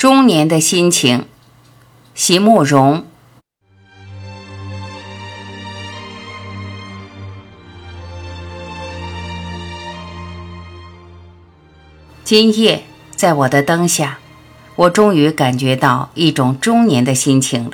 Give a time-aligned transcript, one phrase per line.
[0.00, 1.26] 中年的心情，
[2.14, 3.04] 席慕容。
[12.24, 12.84] 今夜，
[13.14, 14.20] 在我的灯下，
[14.74, 17.72] 我终于感觉到一种中年的心情了。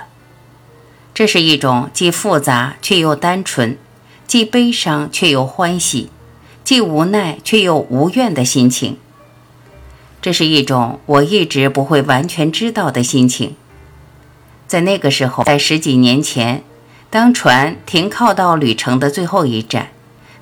[1.15, 3.79] 这是一种既复杂却又单纯，
[4.27, 6.11] 既悲伤却又欢喜，
[6.65, 8.99] 既无奈却又无怨的心情。
[10.27, 13.55] 这是一种我一直不会完全知道的心情。
[14.67, 16.65] 在那个时候，在十几年前，
[17.09, 19.91] 当船停靠到旅程的最后一站，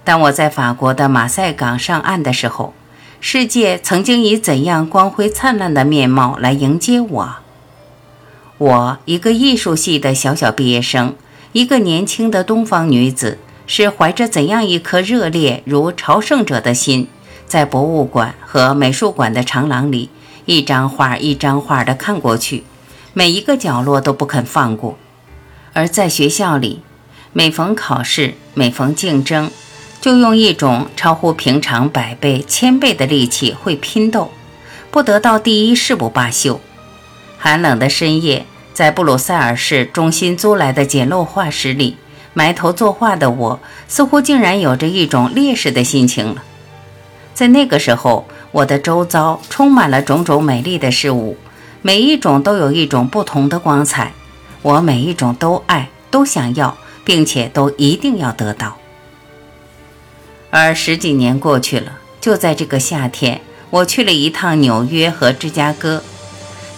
[0.02, 2.73] 当我在法国的马赛港上岸的时候，
[3.20, 7.37] 世界曾经以怎样光辉灿烂的面貌来迎接我？
[8.56, 11.14] 我一个艺术系的小小毕业生，
[11.53, 17.09] 一个年轻的东方女子，是怀着怎样一颗热烈如朝圣者的心？
[17.47, 20.11] 在博物馆和美术馆的长廊里，
[20.47, 22.65] 一张画一张画地看过去，
[23.12, 24.97] 每一个角落都不肯放过；
[25.73, 26.81] 而在学校里，
[27.33, 29.51] 每逢考试，每逢竞争，
[30.01, 34.31] 就用一种超乎平常百倍、千倍的力气会拼斗，
[34.91, 36.61] 不得到第一誓不罢休。
[37.39, 41.97] 寒冷的深夜，在布鲁塞尔市中心租来的简陋画室里
[42.33, 46.42] 埋头作画的我，似乎竟然有着一种烈士的心情了。
[47.34, 51.36] 在那个时候，我的周遭充满了种种美丽的事物，
[51.82, 54.12] 每一种都有一种不同的光彩。
[54.62, 58.78] 我每一种都爱，都想要，并且都一定要得到。
[60.50, 63.40] 而十几年过去了，就在这个夏天，
[63.70, 66.02] 我去了一趟纽约和芝加哥，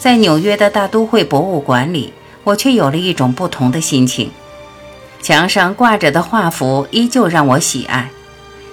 [0.01, 4.31] 在纽约的大都会博物馆里，我却有了一种不同的心情。
[5.21, 8.11] 墙上挂着的画幅依旧让我喜爱。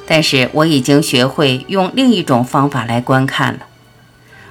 [0.05, 3.61] 但是我已经学会用另一种方法来观看了。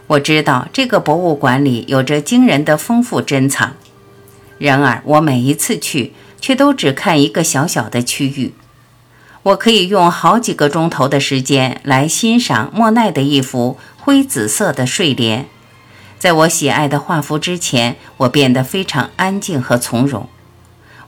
[0.08, 3.74] 我知道这个博物馆里有着惊人的丰富珍藏，
[4.58, 8.54] 然而我每一次去却都只看一个小小的区域。
[9.44, 15.48] 我可以用好几个钟头的时间来欣赏莫奈的一幅灰紫色的睡莲。
[16.18, 20.28] 在我喜爱的画幅之前，我变得非常安静和从容。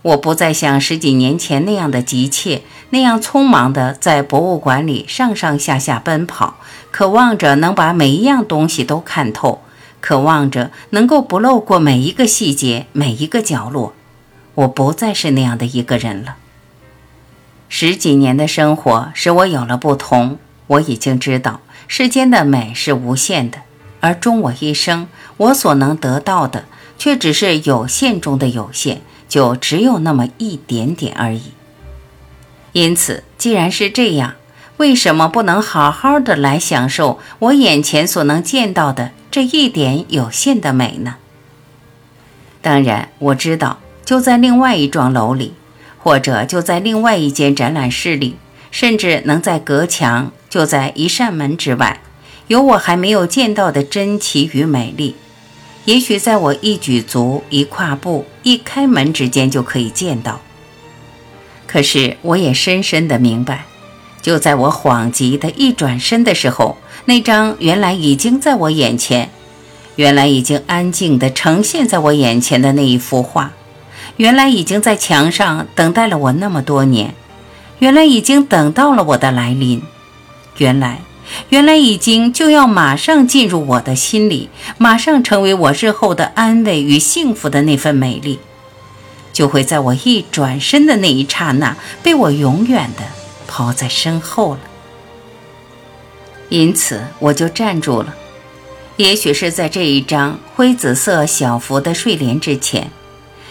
[0.04, 2.60] 我不再像十几年前那样的急切，
[2.91, 6.59] 那样匆忙地在博物馆里上上下下奔跑，
[6.91, 9.62] 渴望着能把每一样东西都看透，
[10.03, 13.94] 渴望着能够不漏过每一个细节、每一个角落。
[14.56, 16.37] 我不再是那样的一个人了。
[17.70, 23.62] 十几年的生活使我有了不同，我已经知道世间的美是无限的，
[24.00, 26.66] 而终我一生，我所能得到的
[26.98, 29.00] 却只是有限中的有限。
[29.34, 31.42] 就只有那么一点点而已。
[32.70, 34.34] 因此，既然是这样，
[34.76, 41.16] 为什么不能好好的来享受我眼前所能见到的这一点有限的美呢？
[42.62, 45.54] 当然，我知道，就在另外一幢楼里，
[45.98, 48.36] 或者就在另外一间展览室里，
[48.70, 51.98] 甚至能在隔墙，就在一扇门之外，
[52.46, 55.16] 有我还没有见到的珍奇与美丽。
[55.84, 60.40] 也许在我一举足、一跨步、一开门之间就可以见到。
[61.66, 63.66] 可是我也深深的明白，
[64.22, 69.30] 就在我恍急的一转身的时候，那张原来已经在我眼前、
[69.96, 73.52] 原来已经安静的呈现在我眼前的那一幅画，
[74.16, 77.14] 原来已经在墙上等待了我那么多年，
[77.80, 79.82] 原来已经等到了我的来临，
[80.58, 81.00] 原来。
[81.48, 84.48] 原来已经就要马上进入我的心里，
[84.78, 88.38] 马上成为我日后的安慰与幸福的那份美丽，
[89.32, 93.02] 就会在我一转身的那一刹那，被我永远的
[93.46, 94.60] 抛在身后了。
[96.50, 98.14] 因此，我就站住了。
[98.96, 102.90] 也许是在这一张灰紫色小幅的睡莲之前，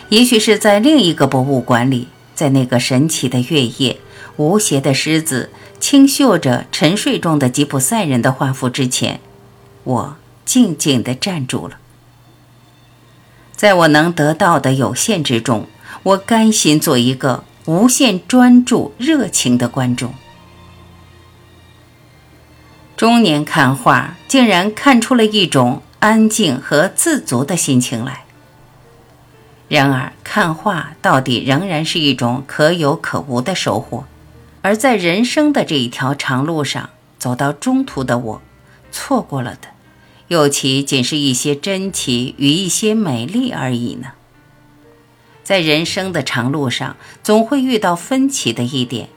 [0.10, 3.98] 也许是在另一个博物馆里，在那个神奇的月夜，
[4.38, 5.50] 无邪的狮子。
[5.84, 9.20] 轻嗅着沉睡中的吉普赛人的画幅之前，
[9.84, 11.78] 我静静地站住了。
[13.54, 15.68] 在我能得到的有限之中，
[16.04, 20.14] 我甘心做一个无限专注、热情的观众。
[22.96, 28.24] 中年看画，竟然看出了一种安静和自足的心情来。
[29.68, 34.06] 然而，看画到底仍然是一种可有可无的收获。
[34.64, 36.90] 而在人生的这一条长路上，
[37.20, 38.42] 走到中途的我，
[38.94, 39.68] 错过了的，
[40.30, 44.14] 又岂仅是一些珍奇与一些美丽而已呢？
[45.44, 49.10] 在人生的长路上，总会遇到分歧的一点，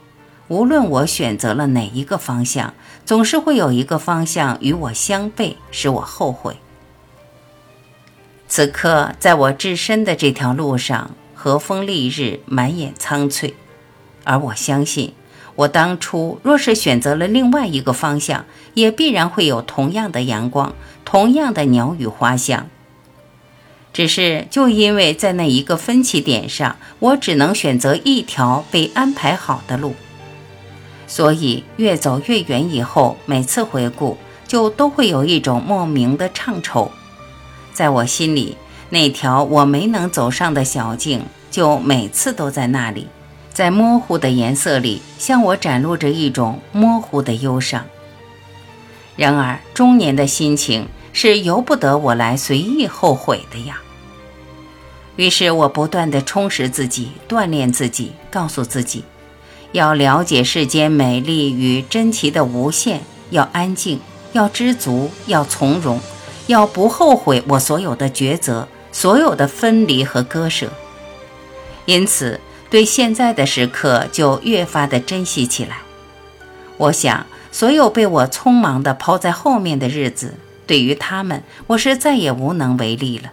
[0.49, 2.73] 无论我选择了哪一个方向，
[3.05, 6.57] 总是会有一个方向与我相悖，使我后悔。
[8.49, 13.55] 此刻，在我置身的这条路上，和风丽日，满眼苍翠。
[14.25, 15.13] 而我相信，
[15.57, 18.45] 我当初若是选择了另外一个方向，
[18.75, 20.73] 也必然会有同样的阳光，
[21.03, 22.69] 同样的鸟语花香。
[23.91, 29.95] 只是就因为在那一个分歧点上，我只能选择一条被安排好的路，
[31.07, 34.15] 所以越走越远以后，每次回顾，
[34.47, 36.91] 就都会有一种莫名的怅愁。
[37.73, 38.55] 在我心里，
[38.91, 43.07] 那条我没能走上的小径，就每次都在那里，
[43.57, 47.83] 在模糊的颜色里，向我展露着一种模糊的忧伤。
[49.15, 53.81] 然而，中年的心情是由不得我来随意后悔的呀。
[55.15, 59.03] 于是我不断地充实自己，锻炼自己，告诉自己，
[59.71, 63.01] 要了解世间美丽与珍奇的无限，
[63.31, 63.99] 要安静，
[64.33, 65.99] 要知足，要从容。
[66.45, 70.71] 要不后悔我所有的抉择，所有的分离和割舍，
[71.85, 75.77] 因此对现在的时刻就越发的珍惜起来。
[76.77, 80.35] 我想，所有被我匆忙的抛在后面的日子，
[80.65, 83.31] 对于他们，我是再也无能为力了。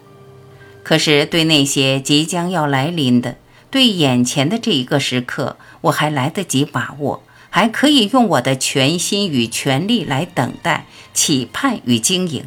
[0.83, 3.37] 可是对那些即将要来临的，
[3.71, 12.45] 对眼前的这一个时刻，我还来得及把握，还可以用我的全心与全力来等待、期盼与经营。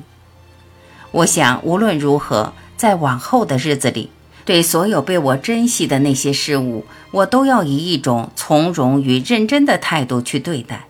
[1.11, 4.09] 我想，无论如何，在往后的日子里，
[4.47, 10.85] 对所有被我珍惜的那些事物，我都要以一种从容与认真的态度去对待。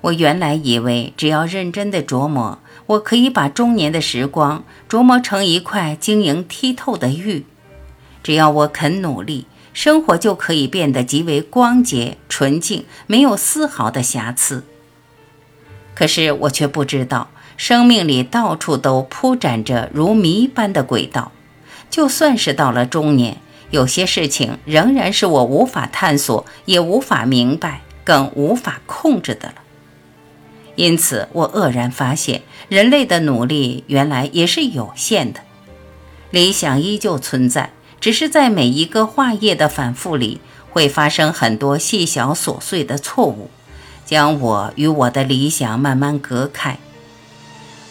[0.00, 7.44] 我原来以为，只要认真的琢磨，我可以把中年的时光琢磨成一块晶莹剔透的玉。
[8.22, 14.64] 只要我肯努力，生活就可以变得极为光洁、纯净，没有丝毫的瑕疵。
[15.94, 17.28] 可是我却不知道。
[17.58, 21.32] 生命里到处都铺展着如谜般的轨道，
[21.90, 23.38] 就算是到了中年，
[23.70, 29.54] 有些事情仍然是我无法探索，也无法明白，更无法控制的了。
[30.76, 35.40] 因此，我愕然发现，人类的努力原来也是有限的。
[36.30, 43.50] 理想依旧存在，只是在每一个画页的反复里，会发生很多细小琐碎的错误，
[44.04, 46.78] 将我与我的理想慢慢隔开。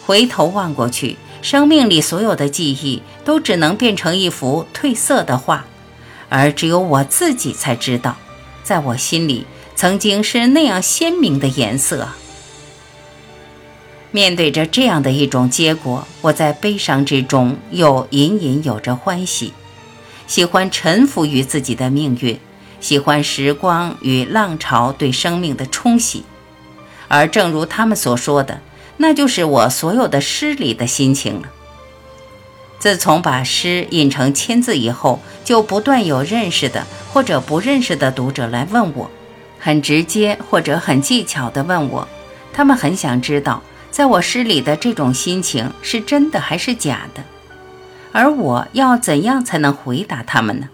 [0.06, 5.64] 回头望过去，生命里所有的记忆都只能变成一幅褪色的画，
[6.28, 8.16] 而只有我自己才知道，
[8.62, 9.46] 在我心里
[9.76, 12.08] 曾经是那样鲜明的颜色。
[14.10, 19.52] 面对着这样的一种结果，我在悲伤之中又隐隐有着欢喜，
[20.26, 22.40] 喜欢臣服于自己的命运，
[22.80, 26.24] 喜欢时光与浪潮对生命的冲洗，
[27.06, 28.60] 而正如他们所说的。
[28.98, 31.48] 那就是我所有的诗里的心情了。
[32.78, 39.10] 自从把诗印成签字以后，就不断有认识的或者不认识的读者来问我，
[39.58, 42.06] 很直接或者很技巧的问我，
[42.52, 47.24] 他们很想知道，在我诗里的这种心情是真的还是假的，
[48.12, 50.68] 而我要怎样才能回答他们呢？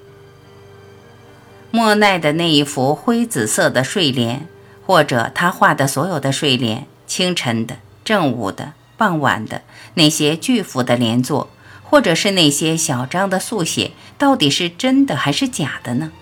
[1.71, 4.47] 莫奈的那一幅灰紫色的睡莲，
[4.87, 7.77] 或者他画的所有的睡莲，清晨的。
[8.05, 9.63] 正午的、傍晚的
[9.95, 11.49] 那些巨幅的连坐，
[11.83, 16.13] 或者是那些小张的速写，到底是真的还是假的呢？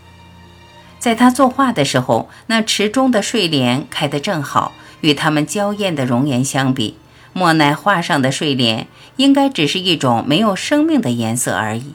[0.98, 6.96] 在他作画的时候，那池中的睡莲开得正好，与他们娇艳的容颜相比，
[7.32, 8.86] 莫奈画上的睡莲
[9.16, 11.94] 应该只是一种没有生命的颜色而已。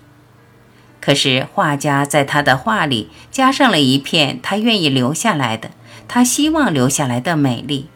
[0.99, 5.71] 可是画家在他的画里加上了一片他愿意留下来的，
[6.09, 7.87] 他希望留下来的美丽。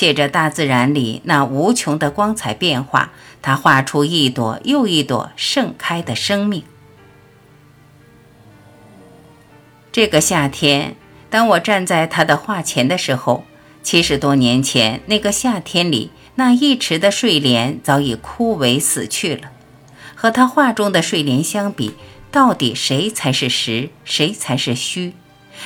[0.00, 6.62] 借着大自然里那无穷的光彩变化，他画出一朵又一朵盛开的生命。
[9.92, 10.96] 这个夏天，
[11.28, 13.44] 当我站在他的画前的时候，
[13.82, 19.50] 七十多年前那个夏天里，那一池的睡莲早已枯萎死去了。
[20.14, 21.92] 和他画中的睡莲相比，
[22.32, 25.12] 到底谁才是实，谁才是虚？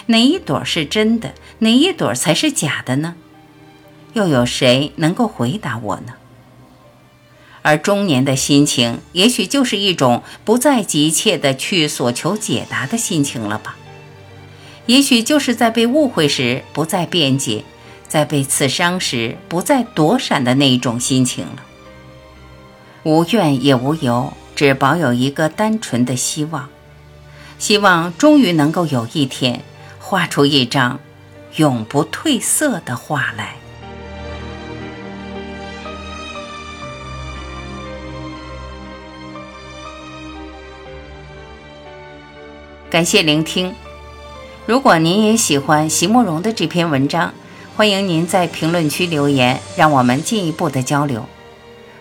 [0.06, 3.14] 哪一朵是真的，哪一朵才是假的呢？
[4.14, 6.14] 又有谁能够回答我呢？
[7.62, 13.76] 而中年的心情，也许就是一种不再急切的去所求解答的心情了吧？
[14.86, 17.64] 也许就是在被误会时不再辩解，
[18.06, 21.64] 在被刺伤时不再躲闪的那一种心情了。
[23.02, 26.68] 无怨也无尤，只保有一个单纯的希望，
[27.58, 29.62] 希望终于能够有一天，
[29.98, 31.00] 画出一张
[31.56, 33.56] 永不褪色的画来。
[42.94, 43.74] 感谢聆听。
[44.66, 47.34] 如果您也喜欢席慕容的这篇文章，
[47.74, 51.26] 欢迎您在评论区留言，让我们进一步的交流。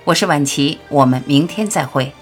[0.03, 2.13] 我是晚琪，我们明天再会。